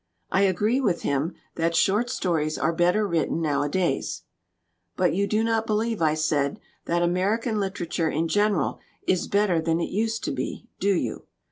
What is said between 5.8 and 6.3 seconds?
I